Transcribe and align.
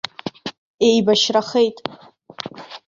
Еибашьрахеит. 0.87 1.77